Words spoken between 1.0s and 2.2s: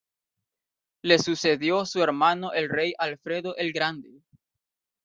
Le sucedió su